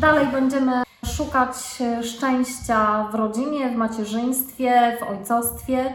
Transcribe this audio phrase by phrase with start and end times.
[0.00, 1.56] dalej będziemy szukać
[2.02, 5.94] szczęścia w rodzinie, w macierzyństwie, w ojcostwie,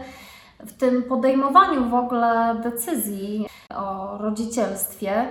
[0.60, 5.28] w tym podejmowaniu w ogóle decyzji o rodzicielstwie.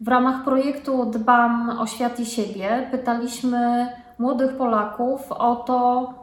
[0.00, 3.88] W ramach projektu Dbam o świat i siebie pytaliśmy
[4.18, 6.14] młodych Polaków o to,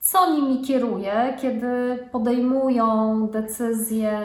[0.00, 4.20] co nimi kieruje, kiedy podejmują decyzje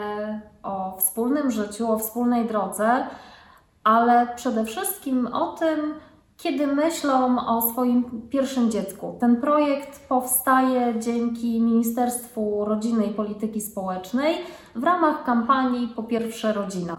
[0.62, 3.06] o wspólnym życiu, o wspólnej drodze,
[3.84, 5.94] ale przede wszystkim o tym,
[6.38, 9.16] kiedy myślą o swoim pierwszym dziecku.
[9.20, 14.36] Ten projekt powstaje dzięki Ministerstwu Rodziny i Polityki Społecznej
[14.74, 16.96] w ramach kampanii Po pierwsze rodzina.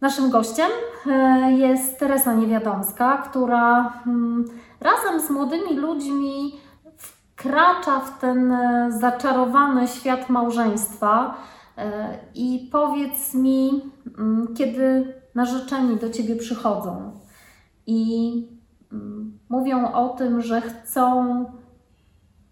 [0.00, 0.70] Naszym gościem
[1.06, 4.44] e, jest Teresa Niewiadomska, która mm,
[4.80, 6.60] razem z młodymi ludźmi
[6.96, 11.34] wkracza w ten e, zaczarowany świat małżeństwa.
[11.78, 13.82] E, I powiedz mi,
[14.18, 17.12] mm, kiedy narzeczeni do ciebie przychodzą
[17.86, 18.32] i
[18.92, 21.44] mm, mówią o tym, że chcą,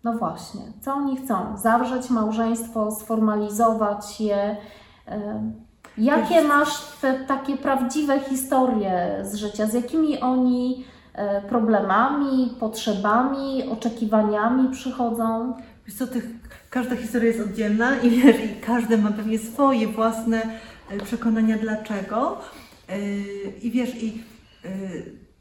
[0.05, 1.57] no właśnie, co oni chcą?
[1.57, 4.57] Zawrzeć małżeństwo, sformalizować je.
[5.99, 9.67] Jakie masz te takie prawdziwe historie z życia?
[9.67, 15.57] Z jakimi oni e, problemami, potrzebami, oczekiwaniami przychodzą?
[15.87, 16.25] Wiesz co, tych,
[16.71, 20.43] każda historia jest oddzielna i wiesz, i każdy ma pewnie swoje własne
[20.91, 22.41] e, przekonania dlaczego.
[22.89, 22.99] E,
[23.63, 24.23] I wiesz, i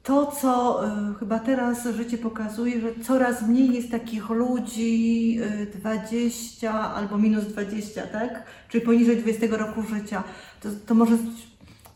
[0.08, 0.81] to, co
[1.19, 5.39] chyba teraz życie pokazuje, że coraz mniej jest takich ludzi
[5.73, 8.44] y, 20 albo minus 20, tak?
[8.69, 10.23] Czyli poniżej 20 roku życia.
[10.62, 11.17] To, to może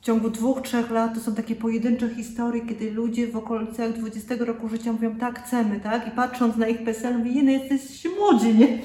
[0.01, 4.35] w ciągu dwóch, trzech lat to są takie pojedyncze historie, kiedy ludzie w okolicach 20
[4.39, 6.07] roku życia mówią tak, chcemy, tak?
[6.07, 8.79] I patrząc na ich PESEL mówią, no jesteście młodzi, nie?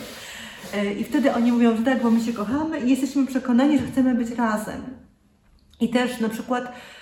[0.75, 3.87] Y, I wtedy oni mówią, że tak, bo my się kochamy i jesteśmy przekonani, że
[3.87, 4.83] chcemy być razem.
[5.81, 6.96] I też na przykład E,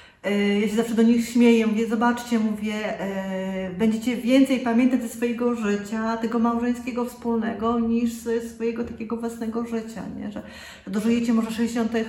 [0.60, 5.54] ja się zawsze do nich śmieję, mówię, zobaczcie, mówię, e, będziecie więcej pamiętać ze swojego
[5.54, 10.32] życia, tego małżeńskiego wspólnego, niż ze swojego takiego własnego życia, nie?
[10.32, 10.42] Że,
[10.86, 12.04] że dożyjecie może 60, e,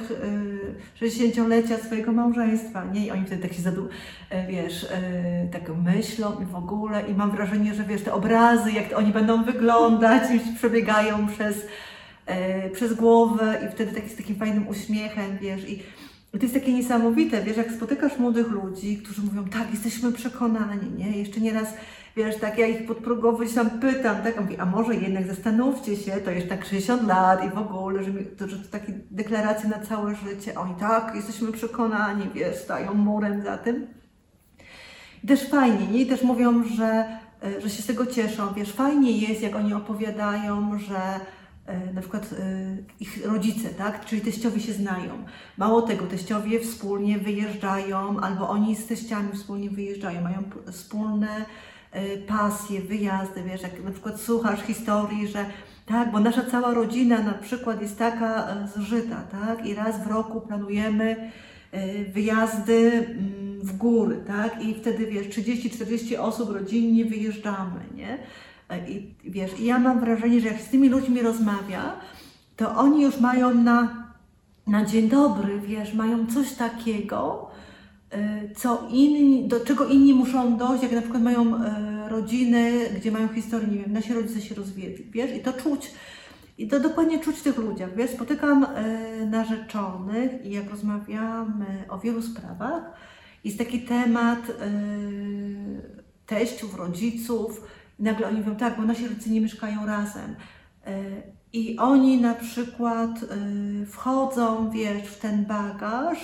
[1.06, 3.06] 60-lecia swojego małżeństwa, nie?
[3.06, 3.88] I oni wtedy tak się zadu,
[4.30, 8.72] e, wiesz, e, tak myślą i w ogóle i mam wrażenie, że wiesz, te obrazy,
[8.72, 11.66] jak oni będą wyglądać, już przebiegają przez,
[12.26, 15.84] e, przez głowę i wtedy tak z takim fajnym uśmiechem, wiesz, i
[16.40, 21.18] to jest takie niesamowite, wiesz, jak spotykasz młodych ludzi, którzy mówią, tak, jesteśmy przekonani, nie?
[21.18, 21.74] Jeszcze nieraz,
[22.16, 26.12] wiesz, tak, ja ich podprogowo tam pytam, tak, a mówię, a może jednak zastanówcie się,
[26.12, 29.80] to jest tak 60 lat i w ogóle, że, to, że to takie deklaracje na
[29.80, 30.60] całe życie.
[30.60, 33.88] Oni, tak, jesteśmy przekonani, wiesz, stają murem za tym.
[35.24, 36.02] I też fajnie, nie?
[36.02, 37.06] I też mówią, że,
[37.44, 41.20] e, że się z tego cieszą, wiesz, fajnie jest, jak oni opowiadają, że
[41.94, 44.06] na przykład e, ich rodzice, tak?
[44.06, 45.26] czyli teściowie się znają.
[45.58, 51.46] Mało tego, teściowie wspólnie wyjeżdżają, albo oni z teściami wspólnie wyjeżdżają, mają wspólne
[51.92, 55.46] e, pasje, wyjazdy, wiesz, jak na przykład słuchasz historii, że
[55.86, 60.42] tak, bo nasza cała rodzina na przykład jest taka zżyta, tak, i raz w roku
[60.42, 61.32] planujemy
[62.14, 68.18] wyjazdy mm, w góry, tak, i wtedy wiesz, 30-40 osób rodzinnie wyjeżdżamy, nie?
[68.76, 72.00] E, I wiesz, i ja mam wrażenie, że jak z tymi ludźmi rozmawia,
[72.56, 74.08] to oni już mają na,
[74.68, 77.50] na dzień dobry, wiesz, mają coś takiego,
[78.12, 83.12] e, co inni, do czego inni muszą dojść, jak na przykład mają e, rodziny, gdzie
[83.12, 85.92] mają historię, nie wiem, nasi rodzice się rozwiedli, wiesz, i to czuć,
[86.58, 88.66] i to dokładnie czuć w tych ludziach, wiesz, spotykam
[89.32, 92.84] narzeczonych i jak rozmawiamy o wielu sprawach,
[93.44, 94.40] jest taki temat
[96.26, 97.62] teściów, rodziców,
[98.00, 100.36] nagle oni mówią, tak, bo nasi rodzice nie mieszkają razem.
[100.88, 101.02] E,
[101.54, 106.18] I oni na przykład e, wchodzą, wiesz, w ten bagaż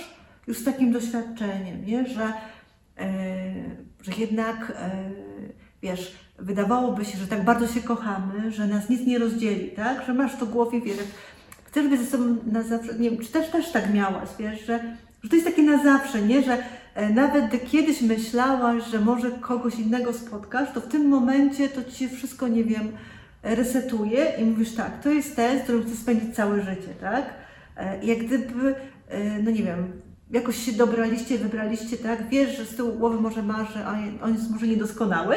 [0.46, 2.06] już z takim doświadczeniem, nie?
[2.06, 2.32] Że,
[2.98, 3.08] e,
[4.02, 4.72] że jednak,
[5.82, 10.06] wiesz, wydawałoby się, że tak bardzo się kochamy, że nas nic nie rozdzieli, tak?
[10.06, 10.96] Że masz to w głowie, wiesz,
[11.64, 14.96] chcesz być ze sobą na zawsze, nie wiem, czy też, też tak miałaś, wiesz, że,
[15.22, 16.42] że to jest takie na zawsze, nie?
[16.42, 16.58] Że
[17.14, 22.08] nawet gdy kiedyś myślałaś, że może kogoś innego spotkasz, to w tym momencie to ci
[22.08, 22.92] wszystko, nie wiem,
[23.42, 27.24] resetuje i mówisz tak, to jest ten, z którym chcę spędzić całe życie, tak?
[27.76, 28.74] E, jak gdyby,
[29.08, 29.92] e, no nie wiem,
[30.30, 32.28] jakoś się dobraliście, wybraliście, tak?
[32.28, 33.86] Wiesz, że z tyłu głowy może masz, że
[34.22, 35.36] on jest może niedoskonały,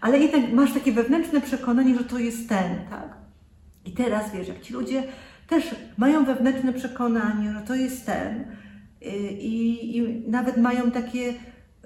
[0.00, 3.08] ale jednak masz takie wewnętrzne przekonanie, że to jest ten, tak?
[3.84, 5.02] I teraz wiesz, jak ci ludzie
[5.48, 8.44] też mają wewnętrzne przekonanie, że to jest ten,
[9.40, 11.34] i, i nawet mają takie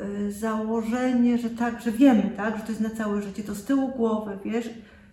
[0.00, 3.64] y, założenie, że tak, że wiemy, tak, że to jest na całe życie, to z
[3.64, 4.70] tyłu głowy, wiesz,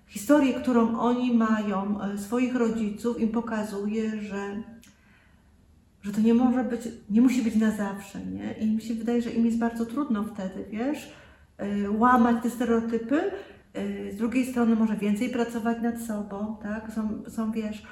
[0.07, 4.63] historię, którą oni mają, y, swoich rodziców, im pokazuje, że,
[6.01, 8.53] że to nie może być, nie musi być na zawsze, nie?
[8.53, 11.11] I mi się wydaje, że im jest bardzo trudno wtedy, wiesz,
[11.83, 13.21] y, łamać te stereotypy,
[13.77, 16.91] y, z drugiej strony może więcej pracować nad sobą, tak?
[16.95, 17.85] Są, są wiesz, y,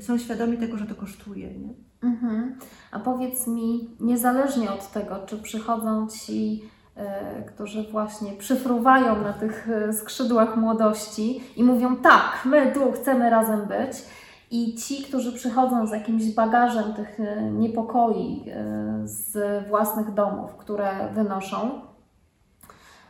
[0.00, 1.74] są świadomi tego, że to kosztuje, nie?
[2.02, 2.58] Mhm.
[2.92, 6.62] A powiedz mi, niezależnie od tego, czy przychodzą ci,
[6.96, 13.30] e, którzy właśnie przyfruwają na tych e, skrzydłach młodości i mówią tak, my tu chcemy
[13.30, 14.02] razem być,
[14.50, 18.64] i ci, którzy przychodzą z jakimś bagażem tych e, niepokoi e,
[19.04, 21.87] z własnych domów, które wynoszą,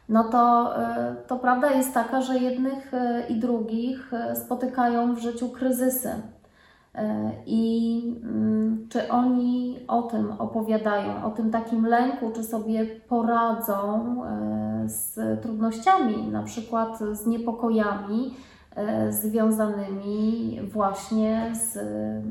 [0.08, 5.19] no to, e, to prawda jest taka, że jednych e, i drugich e, spotykają w
[5.19, 6.10] życiu kryzysy.
[7.46, 14.16] I mm, czy oni o tym opowiadają, o tym takim lęku, czy sobie poradzą
[14.87, 18.34] z trudnościami, na przykład z niepokojami
[19.11, 21.78] związanymi właśnie z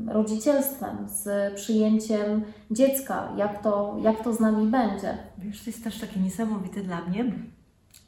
[0.08, 5.18] rodzicielstwem, z przyjęciem dziecka, jak to, jak to z nami będzie.
[5.38, 7.24] Wiesz, to jest też takie niesamowite dla mnie,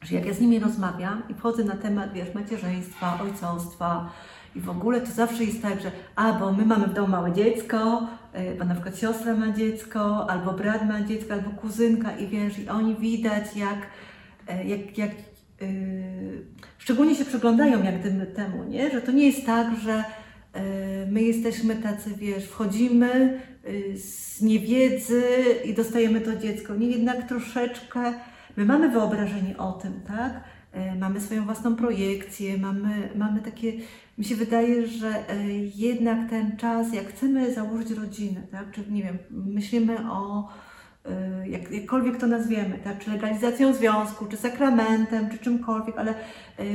[0.02, 4.11] że jak ja z nimi rozmawiam i wchodzę na temat, wiesz, macierzyństwa, ojcostwa
[4.56, 7.32] i w ogóle to zawsze jest tak, że a, bo my mamy w domu małe
[7.32, 8.08] dziecko,
[8.52, 12.58] y, bo na przykład siostra ma dziecko, albo brat ma dziecko, albo kuzynka i wiesz,
[12.58, 13.79] i oni widać jak,
[14.49, 15.11] e, jak, jak
[15.62, 16.44] y,
[16.79, 18.91] szczególnie się przyglądają jak gdyby temu, nie?
[18.91, 20.05] Że to nie jest tak, że
[21.11, 23.41] my jesteśmy tacy, wiesz, wchodzimy
[23.94, 25.23] z niewiedzy
[25.64, 26.75] i dostajemy to dziecko.
[26.75, 28.14] Nie, jednak troszeczkę
[28.56, 30.41] my mamy wyobrażenie o tym, tak?
[30.73, 33.73] E, Mamy swoją własną projekcję, mamy, mamy takie,
[34.19, 38.70] mi się wydaje, że e, jednak ten czas, jak chcemy założyć rodzinę, tak?
[38.73, 40.49] Czy nie wiem, myślimy o
[41.05, 42.99] e, jak, jakkolwiek to nazwiemy, tak?
[42.99, 46.14] czy legalizacją związku, czy sakramentem, czy czymkolwiek, ale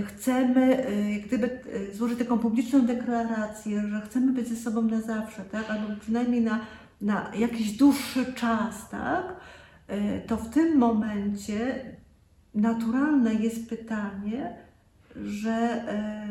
[0.05, 1.59] chcemy jak gdyby
[1.93, 5.69] złożyć taką publiczną deklarację, że chcemy być ze sobą na zawsze, tak?
[5.69, 6.59] albo przynajmniej na,
[7.01, 9.35] na jakiś dłuższy czas, tak?
[9.87, 11.85] E, to w tym momencie
[12.55, 14.55] naturalne jest pytanie,
[15.15, 16.27] że e,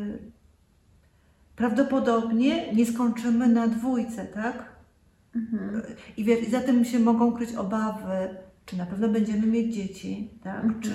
[1.55, 4.75] prawdopodobnie nie skończymy na dwójce, tak?
[5.35, 5.81] Mhm.
[6.17, 8.29] I, wiesz, I za tym się mogą kryć obawy,
[8.65, 10.63] czy na pewno będziemy mieć dzieci, tak?
[10.63, 10.81] Mhm.
[10.81, 10.91] Czy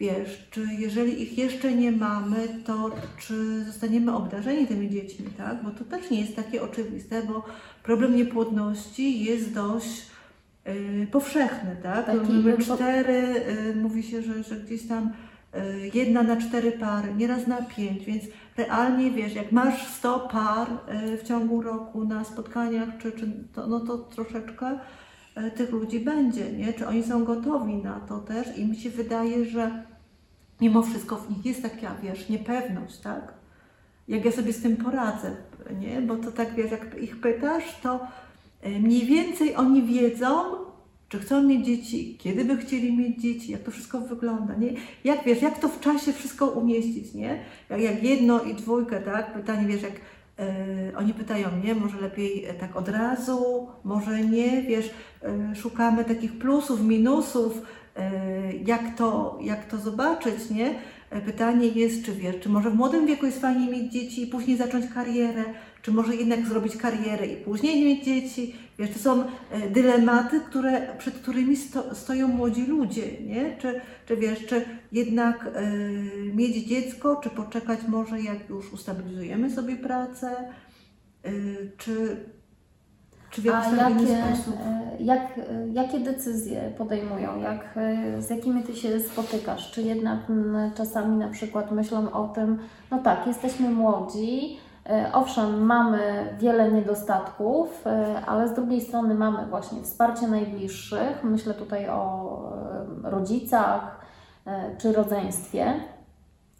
[0.00, 5.64] wiesz, czy jeżeli ich jeszcze nie mamy, to czy zostaniemy obdarzeni tymi dziećmi, tak?
[5.64, 7.44] Bo to też nie jest takie oczywiste, bo
[7.82, 10.13] problem niepłodności jest dość
[11.12, 12.06] powszechny, tak?
[12.06, 13.34] Taki bym po- cztery,
[13.72, 15.12] y, mówi się, że, że gdzieś tam
[15.54, 18.24] y, jedna na cztery pary, nieraz na pięć, więc
[18.56, 20.68] realnie wiesz, jak masz 100 par
[21.12, 24.78] y, w ciągu roku na spotkaniach, czy, czy to, no to troszeczkę
[25.46, 26.72] y, tych ludzi będzie, nie?
[26.72, 29.84] Czy oni są gotowi na to też i mi się wydaje, że
[30.60, 33.32] mimo wszystko w nich jest taka, wiesz, niepewność, tak?
[34.08, 35.30] Jak ja sobie z tym poradzę,
[35.80, 36.00] nie?
[36.02, 37.98] Bo to tak, wiesz, jak ich pytasz, to y,
[38.64, 40.64] mniej więcej oni wiedzą,
[41.08, 44.72] czy chcą mieć dzieci, kiedy by chcieli mieć dzieci, jak to wszystko wygląda, nie?
[45.04, 47.44] Jak wiesz, jak to w czasie wszystko umieścić, nie?
[47.70, 49.34] Jak, jak jedno i dwójkę, tak?
[49.34, 49.92] Pytanie, wiesz, jak
[50.38, 51.74] e, oni pytają, nie?
[51.74, 54.90] Może lepiej e, tak od razu, może nie, wiesz,
[55.22, 57.62] e, szukamy takich plusów, minusów,
[57.96, 58.10] e,
[58.52, 60.74] jak to, jak to zobaczyć, nie?
[61.10, 64.26] E, Pytanie jest, czy wiesz, czy może w młodym wieku jest fajnie mieć dzieci i
[64.26, 65.44] później zacząć karierę,
[65.84, 68.54] czy może jednak zrobić karierę i później mieć dzieci.
[68.78, 73.56] Wiesz, to są e, dylematy, które, przed którymi sto, stoją młodzi ludzie, nie?
[73.58, 75.72] Czy, czy wiesz, czy jednak e,
[76.34, 80.36] mieć dziecko, czy poczekać może jak już ustabilizujemy sobie pracę,
[81.24, 81.30] e,
[81.78, 82.16] czy,
[83.30, 84.54] czy w jakiś jakie, sposób.
[85.00, 85.40] jak,
[85.72, 87.40] jakie decyzje podejmują?
[87.40, 87.78] Jak,
[88.18, 89.72] z jakimi Ty się spotykasz?
[89.72, 90.20] Czy jednak
[90.76, 92.58] czasami na przykład myślą o tym,
[92.90, 94.58] no tak, jesteśmy młodzi,
[95.12, 95.98] owszem, mamy
[96.38, 102.30] wiele niedostatków, e, ale z drugiej strony mamy właśnie wsparcie najbliższych, myślę tutaj o
[103.04, 104.00] e, rodzicach
[104.46, 105.74] e, czy rodzeństwie.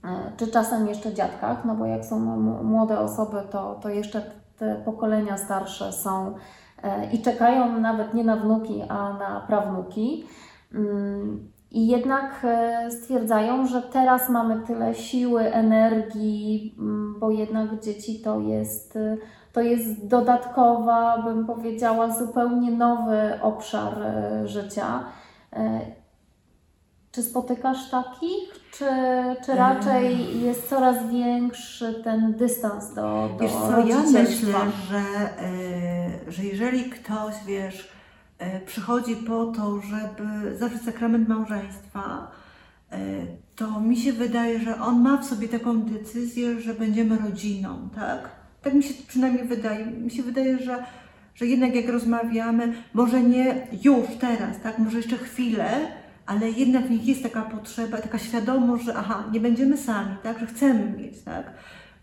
[0.04, 2.18] E, Czy czasem jeszcze dziadkach, no bo jak są
[2.62, 4.22] młode osoby, to, to jeszcze
[4.58, 6.34] te pokolenia starsze są
[6.82, 10.26] e, i czekają nawet nie na wnuki, a na prawnuki.
[11.74, 18.40] I jednak e, stwierdzają, że teraz mamy tyle siły, energii, mm, bo jednak dzieci to
[18.40, 19.16] jest, e,
[19.52, 25.04] to jest dodatkowa, bym powiedziała, zupełnie nowy obszar e, życia.
[27.12, 28.88] Czy spotykasz takich, czy,
[29.46, 35.02] czy raczej jest coraz większy ten dystans do, do Wiesz co, ja myślę, że,
[36.28, 37.92] że jeżeli ktoś, wiesz,
[38.66, 42.30] przychodzi po to, żeby zawrzeć sakrament małżeństwa,
[42.92, 42.98] e,
[43.56, 48.28] to mi się wydaje, że on ma w sobie taką decyzję, że będziemy rodziną, tak?
[48.62, 49.86] Tak mi się przynajmniej wydaje.
[49.86, 50.84] Mi się wydaje, że
[51.34, 55.68] że jednak jak rozmawiamy, może nie już teraz, tak, może jeszcze chwilę,
[56.26, 60.38] ale jednak w nich jest taka potrzeba, taka świadomość, że aha, nie będziemy sami, tak,
[60.40, 61.52] że chcemy mieć, tak.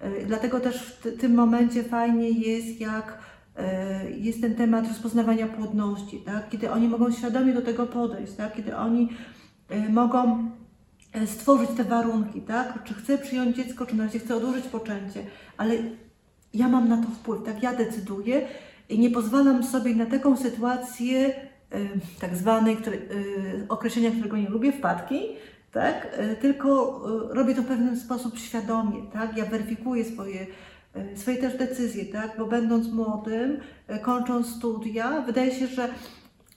[0.04, 3.18] Y, Dlatego też w ty- tym momencie fajnie jest, jak
[4.18, 8.76] jest ten temat rozpoznawania płodności, tak, kiedy oni mogą świadomie do tego podejść, tak, kiedy
[8.76, 9.10] oni
[9.72, 10.50] y, mogą
[11.24, 15.24] y, stworzyć te warunki, tak, czy chcę przyjąć dziecko, czy na razie chcę odłożyć poczęcie,
[15.58, 15.76] ale
[16.54, 18.48] ja mam na to wpływ, tak, ja decyduję
[18.90, 21.34] i nie pozwalam sobie na taką sytuację
[22.20, 22.98] tak zwanej, które,
[23.70, 25.22] określenia, którego nie lubię, wpadki,
[25.72, 30.48] tak, tylko robię to w pewien sposób świadomie, tak, ja weryfikuję swoje,
[31.16, 33.58] swoje też decyzje, tak, bo będąc młodym,
[33.96, 35.90] y, kończąc studia, wydaje się, że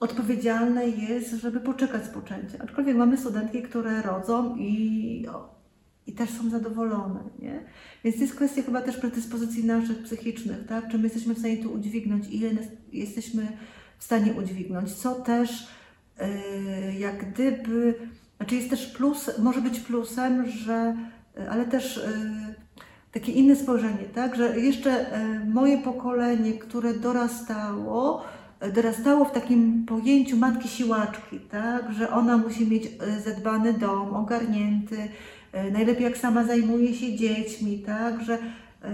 [0.01, 2.63] odpowiedzialne jest, żeby poczekać z poczęciem.
[2.63, 5.27] Aczkolwiek mamy studentki, które rodzą i,
[6.07, 7.65] i też są zadowolone, nie?
[8.05, 10.89] Więc jest kwestia chyba też predyspozycji naszych psychicznych, tak?
[10.89, 12.51] Czy my jesteśmy w stanie to udźwignąć, ile
[12.93, 13.49] jesteśmy
[13.99, 15.69] w stanie udźwignąć, co też
[16.19, 17.95] yy, jak gdyby,
[18.37, 20.97] znaczy jest też plus, może być plusem, że,
[21.51, 22.64] ale też yy,
[23.15, 24.37] takie inne spojrzenie, tak?
[24.37, 28.25] Że jeszcze yy, moje pokolenie, które dorastało,
[28.63, 31.93] yy, dorastało w takim pojęciu matki siłaczki, tak?
[31.93, 34.97] Że ona musi mieć yy, zadbany dom, ogarnięty,
[35.73, 38.23] najlepiej jak sama zajmuje się dziećmi, tak?
[38.23, 38.39] Że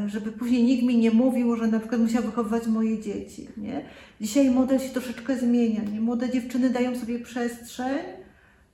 [0.07, 3.85] żeby później nikt mi nie mówił, że na przykład musiał wychowywać moje dzieci, nie?
[4.21, 6.01] Dzisiaj model się troszeczkę zmienia, nie?
[6.01, 7.99] Młode dziewczyny dają sobie przestrzeń,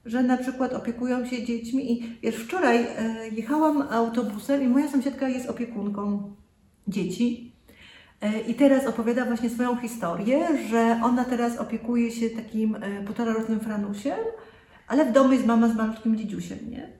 [0.07, 5.29] że na przykład opiekują się dziećmi i wiesz, wczoraj e, jechałam autobusem i moja sąsiadka
[5.29, 6.31] jest opiekunką
[6.89, 7.53] dzieci
[8.21, 13.61] e, i teraz opowiada właśnie swoją historię, że ona teraz opiekuje się takim e, półtorarocznym
[13.61, 14.19] franusiem,
[14.89, 16.97] ale w domu jest mama z malutkim dziedziusiem, nie?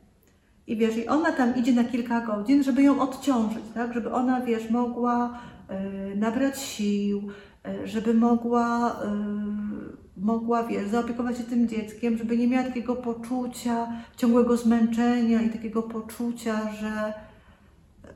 [0.67, 3.95] I wiesz, i ona tam idzie na kilka godzin, żeby ją odciążyć, tak?
[3.95, 7.23] Żeby ona, wiesz, mogła e, nabrać sił,
[7.65, 9.17] e, żeby mogła, e,
[10.17, 15.83] mogła, wiesz, zaopiekować się tym dzieckiem, żeby nie miała takiego poczucia ciągłego zmęczenia i takiego
[15.83, 17.15] poczucia, że,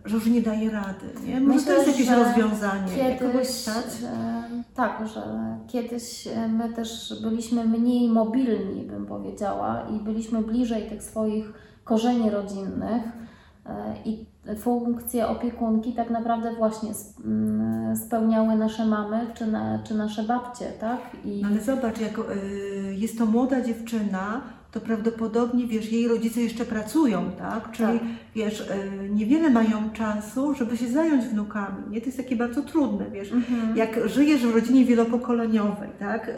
[0.05, 1.41] że już nie daje rady, nie?
[1.41, 3.17] Może to jest jakieś że rozwiązanie.
[3.19, 3.85] Kiedyś, stać?
[4.05, 4.43] e,
[4.75, 5.23] tak, że
[5.69, 11.53] kiedyś e, my też byliśmy mniej mobilni, bym powiedziała, i byliśmy bliżej tych swoich
[11.85, 13.03] korzeni rodzinnych
[13.67, 19.95] e, i funkcje opiekunki tak naprawdę właśnie sp- m, spełniały nasze mamy czy, na, czy
[19.95, 20.99] nasze babcie, tak?
[21.25, 22.23] I No ale zobacz, jak y,
[22.99, 24.41] jest to młoda dziewczyna,
[24.73, 27.71] to prawdopodobnie, wiesz, jej rodzice jeszcze pracują, tak?
[27.73, 28.09] Czyli, Tak.
[28.35, 28.65] wiesz, y,
[29.11, 32.01] niewiele mają czasu, żeby się zająć wnukami, nie?
[32.01, 33.33] To jest takie bardzo trudne, wiesz.
[33.33, 33.77] Mhm.
[33.77, 36.29] Jak żyjesz w rodzinie wielopokoleniowej, tak?
[36.29, 36.33] Y,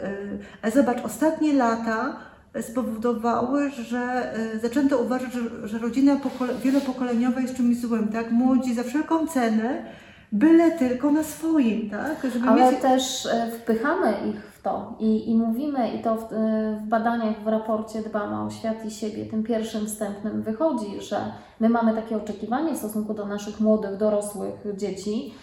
[0.61, 2.15] Ale zobacz, ostatnie lata
[2.61, 8.31] spowodowały, że y, zaczęto uważać, że, że rodzina pokole- wielopokoleniowa jest czymś złym, tak?
[8.31, 9.85] Młodzi za wszelką cenę,
[10.31, 12.27] byle tylko na swoim, tak?
[12.33, 12.81] Żeby Ale mieć...
[12.81, 17.43] też e, wpychamy ich w to i, i mówimy, i to w, e, w badaniach,
[17.43, 21.17] w raporcie Dbamy o świat i siebie, tym pierwszym wstępnym wychodzi, że
[21.59, 25.33] my mamy takie oczekiwanie w stosunku do naszych młodych, dorosłych dzieci,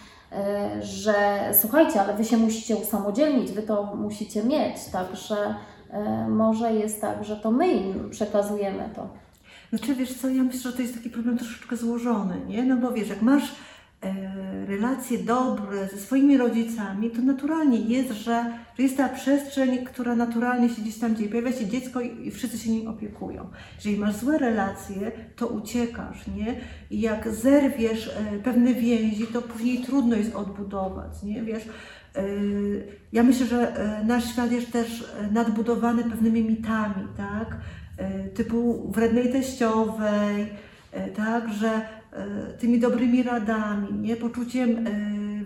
[0.81, 1.15] że
[1.53, 5.55] słuchajcie, ale wy się musicie usamodzielnić, wy to musicie mieć, także
[6.29, 9.09] może jest tak, że to my im przekazujemy to.
[9.71, 12.63] Znaczy, wiesz co, ja myślę, że to jest taki problem troszeczkę złożony, nie?
[12.63, 13.55] No bo wiesz, jak masz
[14.03, 18.45] e, relacje dobre ze swoimi rodzicami, to naturalnie jest, że,
[18.77, 21.31] że jest ta przestrzeń, która naturalnie się gdzieś tam dzieje.
[21.31, 23.47] Pojawia się dziecko i, wszyscy się nim opiekują.
[23.77, 26.61] Jeżeli masz złe relacje, to uciekasz, nie?
[26.91, 31.43] I jak zerwiesz e, pewne więzi, to później trudno jest odbudować, nie?
[31.43, 31.69] Wiesz, e,
[33.13, 37.57] ja myślę, że e, nasz świat jest też e, nadbudowany pewnymi mitami, tak?
[37.97, 40.47] e, typu wrednej teściowej,
[41.17, 41.89] tak, że
[42.59, 44.87] tymi dobrymi radami, nie, poczuciem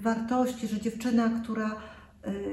[0.01, 1.77] wartości, że dziewczyna, która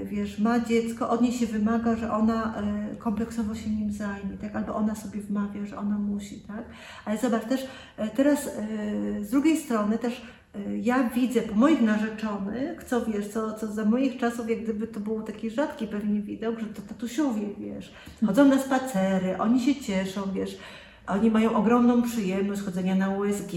[0.03, 2.53] wiesz, ma dziecko, od niej się wymaga, że ona
[2.99, 6.63] kompleksowo się nim zajmie, tak, albo ona sobie wmawia, że ona musi, tak,
[7.05, 7.67] ale zobacz też,
[8.15, 8.49] teraz
[9.21, 10.21] z drugiej strony też
[10.81, 14.99] ja widzę po moich narzeczonych, co wiesz, co, co za moich czasów, jak gdyby to
[14.99, 17.93] był taki rzadki pewnie widok, że to tatusiowie, wiesz,
[18.25, 20.57] chodzą na spacery, oni się cieszą, wiesz,
[21.07, 23.51] oni mają ogromną przyjemność chodzenia na USG,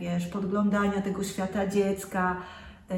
[0.00, 2.36] wiesz, podglądania tego świata dziecka,
[2.90, 2.96] yy,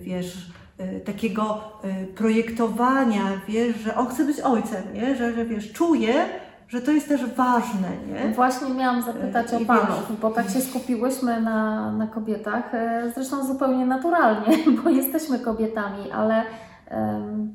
[0.00, 5.16] wiesz, yy, takiego yy, projektowania, wiesz, że on chce być ojcem, nie?
[5.16, 6.14] Że, że wiesz, czuje,
[6.72, 8.34] że to jest też ważne, nie?
[8.34, 13.12] Właśnie miałam zapytać E, o i panów, bo tak się skupiłyśmy na, na kobietach, e,
[13.14, 16.42] zresztą zupełnie naturalnie, bo jesteśmy kobietami, ale
[16.88, 17.54] em,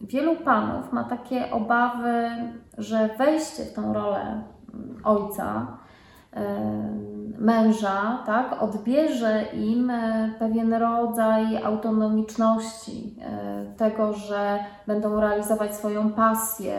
[0.00, 2.30] wielu panów ma takie obawy,
[2.78, 4.42] że wejście w tą rolę
[4.74, 5.66] mm, ojca
[7.38, 13.14] męża, tak, odbierze im e, pewien rodzaj autonomiczności,
[13.76, 16.78] tego, że będą realizować swoją pasję,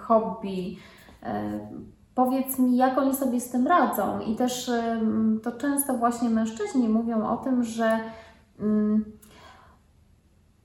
[0.00, 0.78] hobby.
[1.22, 1.60] E,
[2.14, 4.20] Powiedz mi, jak oni sobie z tym radzą?
[4.20, 4.70] I też
[5.42, 7.98] to często właśnie mężczyźni mówią o tym, że
[8.60, 9.04] mm,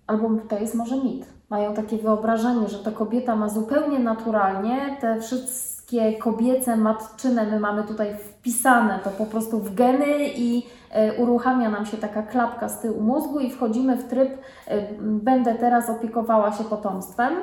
[0.07, 1.25] albo to jest może mit.
[1.49, 7.83] Mają takie wyobrażenie, że to kobieta ma zupełnie naturalnie te wszystkie kobiece matczyne, my mamy
[7.83, 12.81] tutaj wpisane to po prostu w geny i e, uruchamia nam się taka klapka z
[12.81, 14.29] tyłu mózgu i wchodzimy w tryb,
[14.67, 17.33] e, będę teraz opiekowała się potomstwem.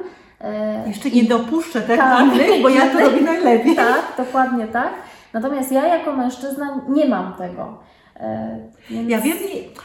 [0.43, 2.35] E, Jeszcze nie dopuszczę tak, Tak.
[2.35, 3.77] innych, bo ja to robię najlepiej.
[3.77, 4.93] tak, dokładnie tak.
[5.33, 7.79] Natomiast ja jako mężczyzna nie mam tego.
[8.21, 8.59] E,
[8.91, 9.11] Więc...
[9.11, 9.37] Ja wiem,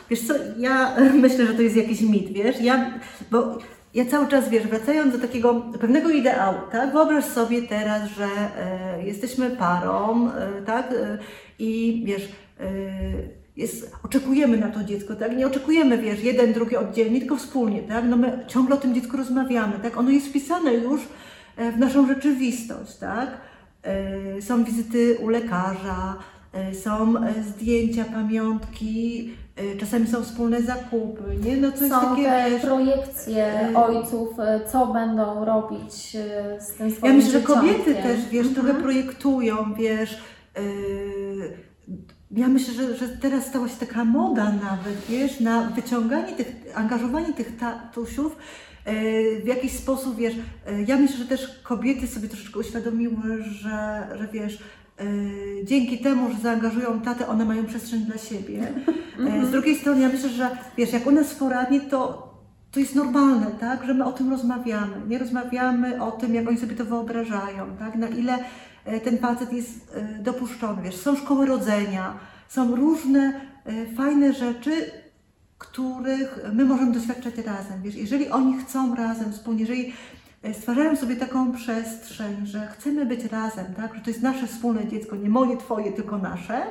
[0.09, 0.91] wiesz co, ja
[1.23, 2.85] myślę, że to jest jakiś mit, wiesz, ja,
[3.31, 3.57] bo
[3.93, 9.03] ja cały czas, wiesz, wracając do takiego pewnego ideału, tak, wyobraź sobie teraz, że e,
[9.03, 11.17] jesteśmy parą, e, tak, e,
[11.59, 12.63] i wiesz, e,
[13.57, 18.05] jest, oczekujemy na to dziecko, tak, nie oczekujemy, wiesz, jeden, drugi oddzielnie, tylko wspólnie, tak,
[18.09, 21.01] no my ciągle o tym dziecku rozmawiamy, tak, ono jest wpisane już
[21.57, 23.37] e, w naszą rzeczywistość, tak,
[23.87, 26.15] E, są wizyty u lekarza,
[26.53, 27.13] e, są
[27.47, 29.33] zdjęcia, pamiątki,
[29.79, 31.57] czasami są wspólne zakupy, nie?
[31.57, 34.29] No coś Są takie, te wiesz, projekcje ojców,
[34.71, 35.93] co będą robić
[36.59, 38.55] z tym swoim Ja myślę, że kobiety też, wiesz, Mhm.
[38.55, 40.21] trochę projektują, wiesz.
[42.31, 47.33] Ja myślę, że, że teraz stała się taka moda nawet, wiesz, na wyciąganie tych, angażowanie
[47.33, 48.35] tych tatusiów
[48.85, 50.35] yy, w jakiś sposób, wiesz.
[50.35, 54.59] Yy, ja myślę, że też kobiety sobie troszeczkę uświadomiły, że, że wiesz,
[54.99, 58.73] yy, dzięki temu, że zaangażują tatę, one mają przestrzeń dla siebie.
[59.19, 62.27] Yy, z drugiej strony, ja myślę, że wiesz, jak u nas poradnie, to
[62.71, 65.01] to jest normalne, tak, że my o tym rozmawiamy.
[65.07, 68.43] Nie rozmawiamy o tym, jak oni sobie to wyobrażają, tak, na ile e,
[69.03, 70.81] ten facet jest e, dopuszczony.
[70.81, 72.13] Wiesz, są szkoły rodzenia,
[72.47, 74.91] są różne e, fajne rzeczy,
[75.57, 77.81] których my możemy doświadczać razem.
[77.81, 79.93] Wiesz, jeżeli oni chcą razem, wspólnie, jeżeli
[80.43, 84.87] e, stwarzają sobie taką przestrzeń, że chcemy być razem, tak, że to jest nasze wspólne
[84.87, 86.61] dziecko, nie moje, twoje, tylko nasze,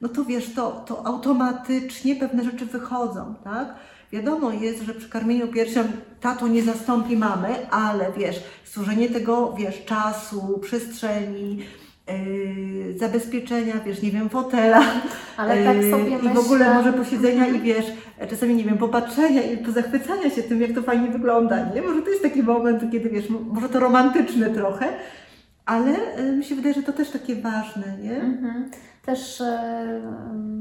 [0.00, 3.74] no to wiesz, to, to automatycznie pewne rzeczy wychodzą, tak?
[4.12, 5.80] Wiadomo jest, że przy karmieniu piersią
[6.20, 11.58] tato nie zastąpi mamy, ale wiesz, stworzenie tego, wiesz, czasu, przestrzeni,
[12.08, 14.82] yy, zabezpieczenia, wiesz, nie wiem, fotela.
[15.36, 16.34] Ale tak yy, sobie I myślę...
[16.34, 17.86] w ogóle może posiedzenia i wiesz,
[18.30, 21.82] czasami, nie wiem, popatrzenia i pozachwycania się tym, jak to fajnie wygląda, nie?
[21.82, 24.86] Może to jest taki moment, kiedy wiesz, może to romantyczne trochę,
[25.66, 28.16] ale yy, mi się wydaje, że to też takie ważne, nie?
[28.16, 28.70] Mhm.
[29.02, 30.00] Też e,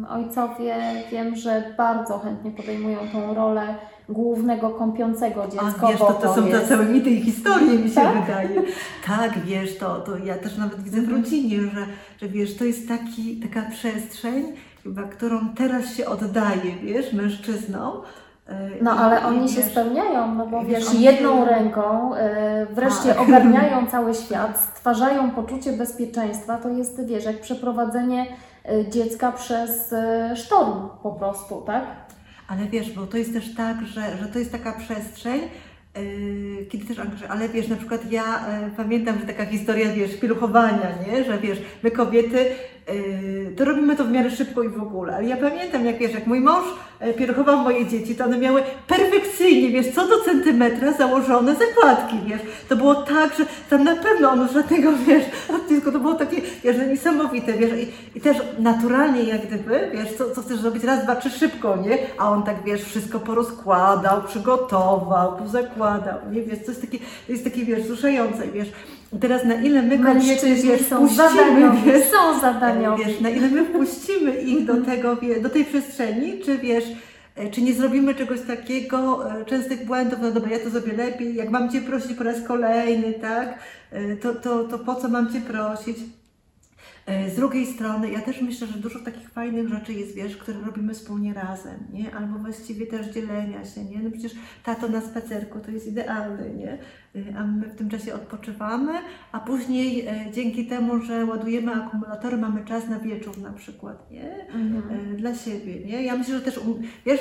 [0.10, 0.76] ojcowie
[1.12, 3.76] wiem, że bardzo chętnie podejmują tą rolę
[4.10, 5.88] głównego kąpiącego dziecko.
[5.88, 6.68] A wiesz, to, to są te jest...
[6.70, 8.22] całe mity i historie, mi się Tak?
[8.26, 8.62] wydaje.
[9.08, 11.22] Tak, wiesz, to, to ja też nawet widzę w Mhm.
[11.22, 11.86] rodzinie, że,
[12.22, 14.44] że wiesz, to jest taki, taka przestrzeń,
[14.84, 17.92] chyba, którą teraz się oddaje, wiesz, mężczyznom.
[18.82, 23.22] No ale oni się spełniają, no bo wiesz, jedną ręką e, wreszcie Tak.
[23.22, 26.58] ogarniają cały świat, stwarzają poczucie bezpieczeństwa.
[26.58, 28.26] To jest, wiesz, jak przeprowadzenie
[28.66, 31.84] e, dziecka przez e, sztorm po prostu, tak?
[32.48, 35.42] Ale wiesz, bo to jest też tak, że, że to jest taka przestrzeń,
[35.96, 36.98] yy, kiedy też
[37.30, 41.24] ale wiesz, na przykład ja yy, pamiętam, że taka historia, wiesz, pieluchowania, nie?
[41.24, 42.46] Że wiesz, my kobiety,
[43.58, 46.28] to robimy to w miarę szybko i w ogóle, ale ja pamiętam, jak wiesz, jak
[46.28, 46.64] mój mąż
[47.02, 52.42] yy, pieluchował moje dzieci, to one miały perfekcyjnie, wiesz, co do centymetra założone zakładki, wiesz.
[52.70, 55.24] To było tak, że tam na pewno on żadnego, wiesz,
[55.56, 60.36] odcisku, to było takie, wiesz, niesamowite, wiesz, i, i też naturalnie jak gdyby, wiesz, co,
[60.36, 61.98] co chcesz zrobić raz, dwa, trzy szybko, nie?
[62.18, 66.42] A on tak, wiesz, wszystko porozkładał, przygotował, pozakładał, nie?
[66.42, 68.72] Wiesz, to jest takie, to jest takie, wiesz, wzruszające, wiesz.
[69.20, 73.06] Teraz na ile my kobiety, wiesz, są zadaniowi, wiesz, są zadaniowi.
[73.06, 76.86] Wiesz, na ile my wpuścimy ich do tego, do tej przestrzeni, czy wiesz,
[77.36, 81.36] e, czy nie zrobimy czegoś takiego, e, częstych błędów, no dobra, ja to zrobię lepiej,
[81.36, 83.60] jak mam Cię prosić po raz kolejny, tak,
[83.92, 85.98] e, to, to, to po co mam Cię prosić?
[87.06, 90.60] E, Z drugiej strony, ja też myślę, że dużo takich fajnych rzeczy jest, wiesz, które
[90.66, 92.16] robimy wspólnie razem, nie?
[92.16, 94.00] Albo właściwie też dzielenia się, nie?
[94.00, 94.32] No przecież
[94.64, 96.78] tato na spacerku to jest idealny, nie?
[97.32, 98.92] E, A my w tym czasie odpoczywamy,
[99.32, 104.48] a później e, dzięki temu, że ładujemy akumulatory, mamy czas na wieczór na przykład, nie?
[104.54, 105.18] Mhm.
[105.18, 106.04] dla siebie, nie?
[106.04, 106.60] Ja myślę, że też,
[107.06, 107.20] wiesz,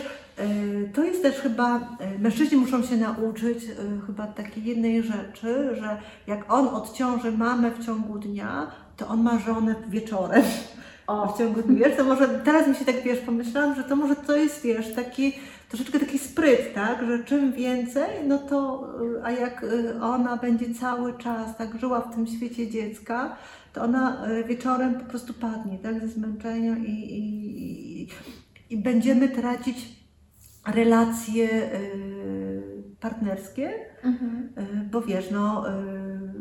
[0.94, 3.58] to jest też chyba, mężczyźni muszą się nauczyć
[4.06, 9.38] chyba takiej jednej rzeczy, że jak on odciąży mamę w ciągu dnia, to on ma
[9.38, 10.42] żonę wieczorem.
[11.06, 11.32] O.
[11.32, 11.90] w ciągu dnia.
[11.96, 15.32] To może teraz mi się tak wiesz, pomyślałam, że to może to jest, wiesz, taki
[15.68, 20.74] troszeczkę taki spryt, tak, że czym więcej, no to, y, a jak y, ona będzie
[20.74, 23.36] cały czas tak żyła w tym świecie dziecka,
[23.72, 28.08] to ona y, wieczorem po prostu padnie, tak, ze zmęczenia i, i,
[28.70, 29.76] i, będziemy tracić
[30.66, 32.49] relacje y,
[33.00, 33.70] partnerskie,
[34.04, 34.48] Mhm.
[34.58, 35.72] Y, Bo wiesz, no, y,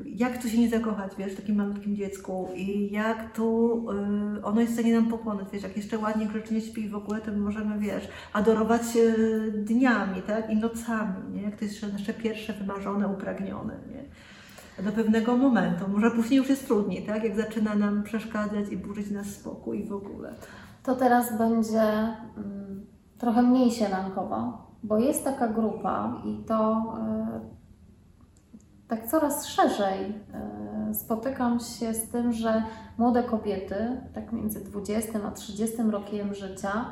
[0.06, 3.86] jak tu się nie zakochać, wiesz, w takim malutkim dziecku i jak tu
[4.38, 7.22] y, ono jest w stanie nam pochłonąć, wiesz, jak jeszcze ładnie grzecznie śpi w ogóle,
[7.22, 8.82] to my możemy, wiesz, adorować
[9.54, 14.04] dniami, tak, i nocami, nie, jak to jest nasze pierwsze wymarzone, upragnione, nie.
[14.84, 19.12] Do pewnego momentu, może później już jest trudniej, tak, jak zaczyna nam przeszkadzać i burzyć
[19.12, 20.34] nas spokój w ogóle.
[20.84, 21.82] To teraz będzie
[22.38, 22.86] mm,
[23.18, 27.40] trochę mniej sielankowo, bo jest taka grupa i to e,
[28.88, 32.64] tak coraz szerzej e, spotykam się z tym, że
[32.98, 36.86] młode kobiety, tak między 20 a 30 rokiem życia,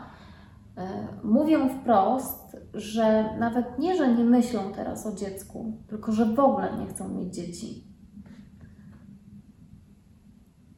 [0.78, 6.40] e, mówią wprost, że nawet nie, że nie myślą teraz o dziecku, tylko że w
[6.40, 7.84] ogóle nie chcą mieć dzieci.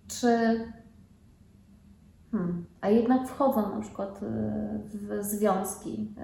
[0.08, 0.60] Czy
[2.32, 2.66] Hmm.
[2.82, 4.20] A jednak wchodzą na przykład
[4.94, 6.16] w związki.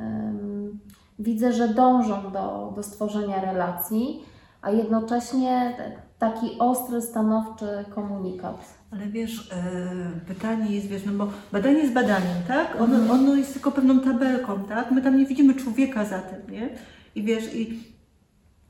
[1.19, 4.23] Widzę, że dążą do, do stworzenia relacji,
[4.61, 5.77] a jednocześnie
[6.19, 8.75] taki ostry, stanowczy komunikat.
[8.91, 12.75] Ale wiesz, e, pytanie jest, wiesz, no bo badanie jest badaniem, tak?
[12.81, 13.11] Ono, Mhm.
[13.11, 14.91] ono jest tylko pewną tabelką, tak?
[14.91, 16.69] My tam nie widzimy człowieka za tym, nie?
[17.15, 17.83] I wiesz, i,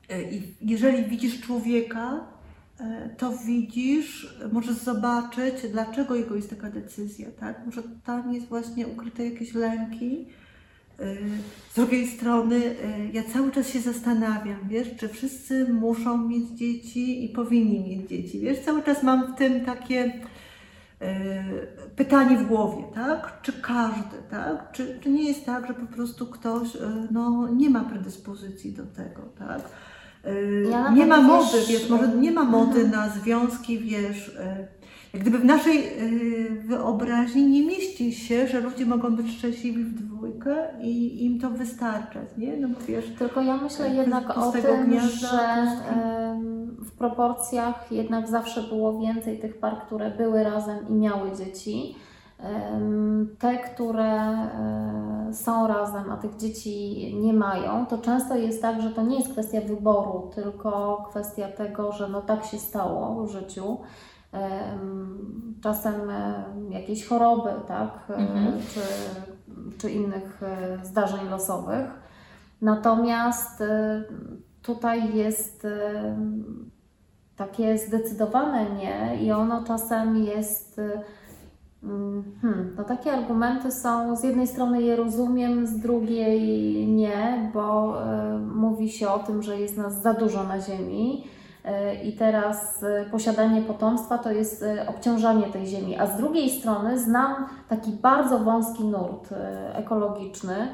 [0.08, 2.20] e, i jeżeli widzisz człowieka,
[2.80, 7.66] e, to widzisz, możesz zobaczyć, dlaczego jego jest taka decyzja, tak?
[7.66, 10.28] Może tam jest właśnie ukryte jakieś lęki.
[11.00, 11.16] E,
[11.72, 17.24] Z drugiej strony, e, ja cały czas się zastanawiam, wiesz, czy wszyscy muszą mieć dzieci
[17.24, 20.12] i powinni mieć dzieci, wiesz, cały czas mam w tym takie
[21.00, 21.44] e,
[21.96, 23.38] pytanie w głowie, tak?
[23.42, 24.72] Czy każdy, tak?
[24.72, 26.68] Czy, czy nie jest tak, że po prostu ktoś
[27.10, 29.60] no, nie ma predyspozycji do tego, tak?
[30.26, 32.90] E, Ja nie ma mody, wiesz, wiesz, może nie ma mody mhm.
[32.90, 34.68] na związki, wiesz, e,
[35.12, 35.90] jak gdyby w naszej e,
[36.64, 42.28] wyobraźni nie mieści się, że ludzie mogą być szczęśliwi w dwójkę i im to wystarczać,
[42.36, 42.56] nie?
[42.56, 45.66] No bo wiesz, Tylko ja myślę jednak o tym, gniazda że
[46.80, 51.94] w proporcjach jednak zawsze było więcej tych par, które były razem i miały dzieci.
[53.38, 58.90] Te, które e, są razem, a tych dzieci nie mają, to często jest tak, że
[58.90, 63.78] to nie jest kwestia wyboru, tylko kwestia tego, że no tak się stało w życiu.
[64.32, 68.52] Em, Czasem e, jakieś choroby, tak, e, Mhm.
[68.74, 68.80] czy,
[69.78, 70.40] czy innych
[70.82, 71.86] zdarzeń losowych.
[72.62, 73.62] Natomiast
[74.62, 75.66] tutaj jest
[77.36, 80.80] takie zdecydowane nie i ono czasem jest.
[81.82, 86.40] Hmm, no takie argumenty są, z jednej strony je rozumiem, z drugiej
[86.86, 91.24] nie, bo e, mówi się o tym, że jest nas za dużo na Ziemi
[91.64, 96.50] e, i teraz e, posiadanie potomstwa to jest e, obciążanie tej Ziemi, a z drugiej
[96.50, 100.68] strony znam taki bardzo wąski nurt e, ekologiczny,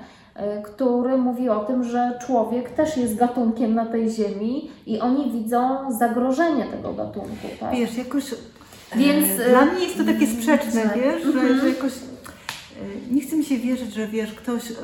[0.64, 5.92] który mówi o tym, że człowiek też jest gatunkiem na tej Ziemi i oni widzą
[5.98, 7.48] zagrożenie tego gatunku.
[7.60, 7.74] Tak?
[7.74, 8.34] Wiesz, jakoś.
[8.96, 11.60] Więc, e, dla mnie jest to takie mm, sprzeczne, że- wiesz, że, Mhm.
[11.60, 11.92] że jakoś.
[11.92, 14.74] e, Nie chce mi się wierzyć, że wiesz, ktoś e,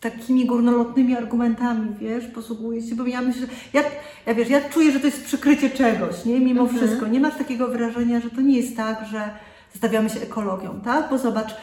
[0.00, 3.82] takimi górnolotnymi argumentami, wiesz, posługuje się, bo ja myślę, że ja,
[4.26, 6.78] ja wiesz, ja czuję, że to jest przykrycie czegoś, nie, mimo Mhm.
[6.78, 7.06] wszystko.
[7.06, 9.30] Nie masz takiego wrażenia, że to nie jest tak, że
[9.76, 11.10] stawiamy się ekologią, tak?
[11.10, 11.54] Bo zobacz, e,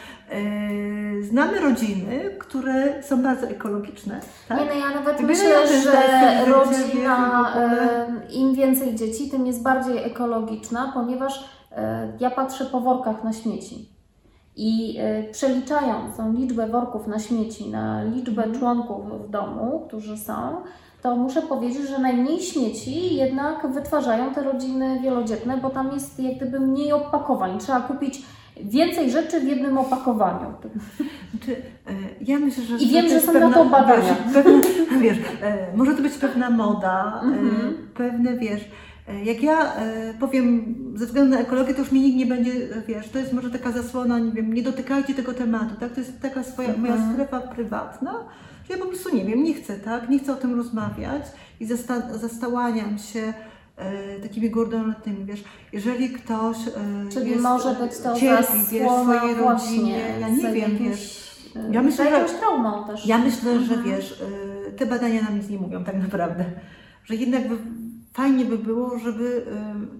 [1.22, 4.58] znamy rodziny, które są bardzo ekologiczne, tak?
[4.58, 10.90] Nie, no ja nawet myślę, że rodzina, e, im więcej dzieci, tym jest bardziej ekologiczna,
[10.94, 13.88] ponieważ e, ja patrzę po workach na śmieci.
[14.60, 14.98] I
[15.32, 18.58] przeliczając tą liczbę worków na śmieci na liczbę Mhm.
[18.60, 20.34] członków w domu, którzy są,
[21.02, 26.36] to muszę powiedzieć, że najmniej śmieci jednak wytwarzają te rodziny wielodzietne, bo tam jest jak
[26.36, 27.58] gdyby mniej opakowań.
[27.58, 28.22] Trzeba kupić
[28.64, 30.52] więcej rzeczy w jednym opakowaniu.
[31.30, 32.76] Znaczy, e, ja myślę, że.
[32.76, 34.02] I wiem, że są na to badania.
[34.26, 34.60] Wiesz, pewna,
[35.02, 37.46] wiesz e, może to być pewna moda, Mhm.
[37.48, 38.64] e, pewne wiesz.
[39.24, 39.72] Jak ja
[40.20, 42.52] powiem ze względu na ekologię, to już mnie nikt nie będzie,
[42.88, 45.92] wiesz, to jest może taka zasłona, nie wiem, nie dotykajcie tego tematu, tak?
[45.92, 47.12] To jest taka swoja moja Mhm.
[47.12, 48.12] strefa prywatna,
[48.68, 50.08] że ja po prostu nie wiem, nie chcę, tak?
[50.08, 51.22] Nie chcę o tym rozmawiać
[51.60, 53.32] i zasta- zastałaniam się
[54.22, 56.72] takimi górnolotnymi, wiesz, jeżeli ktoś e,
[57.12, 61.28] Czyli jest, może być to cierpi, wiesz, zasłona swojej rodzinie, ja nie wiem, jakimś, wiesz,
[61.56, 63.06] y, Ja myślę, że- traumą też.
[63.06, 63.82] ja myślę, że Mhm.
[63.96, 64.20] wiesz,
[64.68, 66.44] y, te badania nam nic nie mówią tak naprawdę.
[67.04, 67.58] Że jednak w,
[68.12, 69.46] fajnie by było, żeby,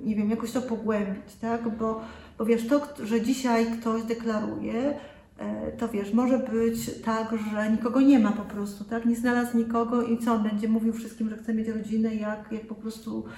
[0.05, 1.77] nie wiem, jakoś to pogłębić, tak?
[1.79, 2.01] Bo,
[2.39, 4.95] bo wiesz, to, że dzisiaj ktoś deklaruje,
[5.39, 9.05] e, to wiesz, może być tak, że nikogo nie ma po prostu, tak?
[9.07, 12.67] Nie znalazł nikogo i co on będzie mówił wszystkim, że chce mieć rodzinę, jak, jak
[12.67, 13.31] po prostu e,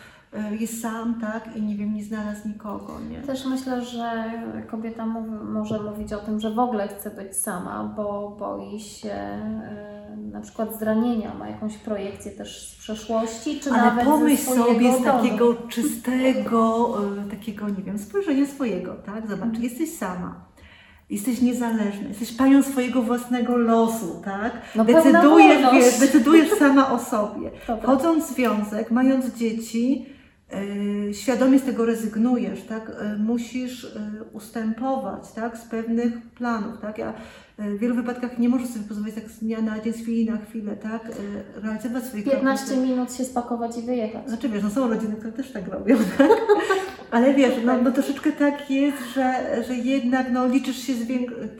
[0.61, 1.57] jest sam, tak?
[1.57, 3.19] I nie wiem, nie znalazł nikogo, nie?
[3.23, 4.25] Też myślę, że
[4.71, 9.11] kobieta mówi, może mówić o tym, że w ogóle chce być sama, bo boi się
[9.13, 14.93] e, na przykład zranienia, ma jakąś projekcję też z przeszłości, czy Ale nawet pomyśl sobie
[14.93, 15.05] z domu.
[15.05, 16.89] takiego czystego,
[17.27, 19.27] e, takiego, nie wiem, spojrzenia swojego, tak?
[19.29, 19.63] Zobacz, Mhm.
[19.65, 20.51] jesteś sama.
[21.11, 24.53] Jesteś niezależna, jesteś panią swojego własnego losu, tak?
[24.77, 27.51] No, decydujesz, wiesz, decydujesz sama o sobie.
[27.83, 30.07] Wchodząc w związek, mając dzieci,
[31.13, 32.89] świadomie z tego rezygnujesz, tak?
[32.89, 35.59] Yy, musisz yy, ustępować, tak?
[35.59, 36.99] Z pewnych planów, tak?
[36.99, 37.13] Ja
[37.59, 40.39] w wielu wypadkach nie możesz sobie pozwolić tak z dnia na dzień, z chwili na
[40.39, 41.03] chwilę, tak?
[41.55, 44.29] Realizować swoich 15 minut się spakować i wyjechać.
[44.29, 46.31] znaczy wiesz, no są rodziny, które też tak robią, tak?
[47.11, 51.07] Ale wiesz, no, no troszeczkę tak jest, że, że jednak no, liczysz się z,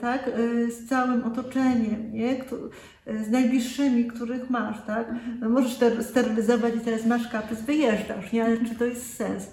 [0.01, 0.27] tak?
[0.27, 2.35] y, z całym otoczeniem, nie?
[2.35, 2.69] Któ-
[3.07, 5.15] y, z najbliższymi, których masz, tak?
[5.39, 8.45] No, możesz ter- sterylizować i teraz masz kaprys, wyjeżdżasz, nie?
[8.45, 9.47] Ale czy to jest sens?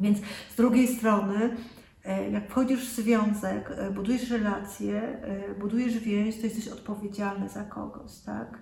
[0.00, 0.18] Więc
[0.52, 1.56] z drugiej strony,
[2.04, 7.64] e, jak wchodzisz w związek, e, budujesz relacje, e, budujesz więź, to jesteś odpowiedzialny za
[7.64, 8.58] kogoś, tak?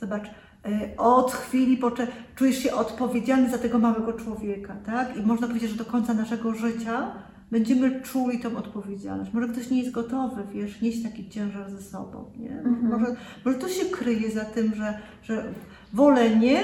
[0.00, 0.30] Zobacz,
[0.96, 5.16] od chwili pocze- czujesz się odpowiedzialny za tego małego człowieka, tak?
[5.16, 7.12] I można powiedzieć, że do końca naszego życia
[7.50, 9.32] będziemy czuli tą odpowiedzialność.
[9.32, 12.58] Może ktoś nie jest gotowy, wiesz, nieść taki ciężar ze sobą, nie?
[12.58, 12.88] Mhm.
[12.88, 15.54] Może, może to się kryje za tym, że, że
[15.92, 16.62] wolę nie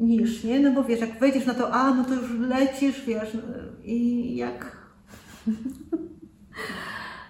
[0.00, 0.60] niż, nie?
[0.60, 3.36] No bo wiesz, jak wejdziesz na to, a, no to już lecisz, wiesz,
[3.84, 4.76] i jak...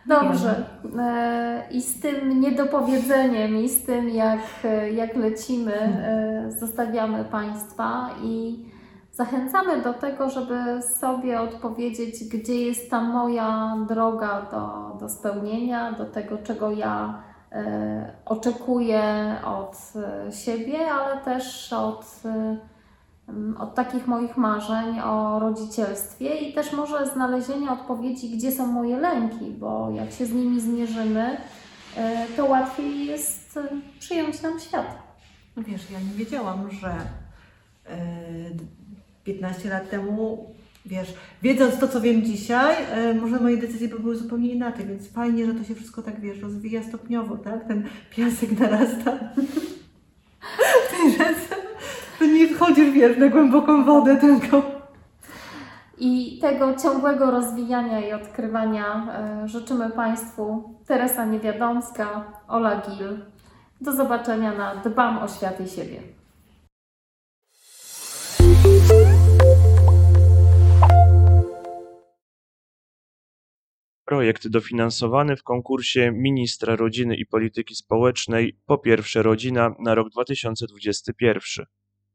[0.07, 0.65] Dobrze.
[0.99, 8.11] E, I z tym niedopowiedzeniem, i z tym, jak, e, jak lecimy, e, zostawiamy Państwa
[8.23, 8.65] i
[9.13, 16.05] zachęcamy do tego, żeby sobie odpowiedzieć, gdzie jest ta moja droga do, do spełnienia, do
[16.05, 17.23] tego, czego ja
[18.25, 19.93] oczekuję od
[20.45, 22.21] siebie, ale też od.
[23.29, 28.67] E, mm, od takich moich marzeń o rodzicielstwie i też może znalezienie odpowiedzi, gdzie są
[28.67, 31.37] moje lęki, bo jak się z nimi zmierzymy,
[31.97, 33.69] e, to łatwiej jest e,
[34.01, 35.05] przyjąć nam świat.
[35.57, 36.89] No wiesz, ja nie wiedziałam, że
[37.87, 37.97] e,
[39.25, 40.55] 15 lat temu,
[40.87, 45.09] wiesz, wiedząc to, co wiem dzisiaj, e, może moje decyzje by były zupełnie inaczej, więc
[45.09, 47.69] fajnie, że to się wszystko tak, wiesz, rozwija stopniowo, tak?
[47.69, 49.19] Ten piasek narasta
[50.89, 51.57] w tej rzece.
[52.75, 54.63] To nie wchodzisz, wiesz, na głęboką wodę, tylko...
[55.99, 59.07] I tego ciągłego rozwijania i odkrywania
[59.45, 63.19] e, życzymy Państwu Teresa Niewiadomska, Ola Gil.
[63.81, 66.01] Do zobaczenia na Dbam o świat i siebie.
[74.05, 81.67] Projekt dofinansowany w konkursie Ministra Rodziny i Polityki Społecznej Po pierwsze Rodzina na rok 2021.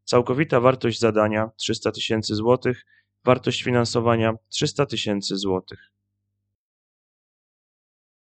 [0.10, 2.86] Całkowita wartość zadania 300 tysięcy złotych,
[3.26, 5.80] wartość finansowania 300 tysięcy złotych.